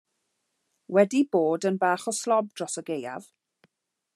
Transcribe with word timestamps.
Wedi 0.97 1.21
bod 1.35 1.67
yn 1.71 1.77
bach 1.83 2.07
o 2.13 2.13
slob 2.21 2.51
dros 2.61 2.81
y 2.81 2.85
gaeaf. 2.89 3.29